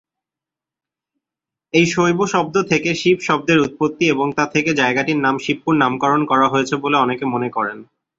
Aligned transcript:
এই 1.73 1.85
শৈব 1.85 2.19
শব্দ 2.33 2.55
থেকে 2.71 2.89
শিব 2.93 3.17
শব্দের 3.27 3.57
উৎপত্তি 3.59 4.05
এবং 4.09 4.27
তা 4.37 4.45
থেকে 4.53 4.71
জায়গাটির 4.73 5.19
নাম 5.19 5.35
শিবপুর 5.45 5.73
নামকরণ 5.77 6.21
করা 6.25 6.47
হয়েছে 6.49 6.75
বলে 6.83 6.97
অনেকে 6.97 7.25
মনে 7.25 7.49
করেন। 7.49 7.77